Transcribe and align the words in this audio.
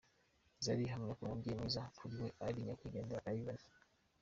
Zari 0.63 0.81
ahamyako 0.85 1.21
umubyeyi 1.23 1.57
mwiza 1.59 1.81
kuri 1.97 2.13
we 2.21 2.29
ari 2.45 2.65
nyakwigendera 2.65 3.29
Ivan. 3.39 3.59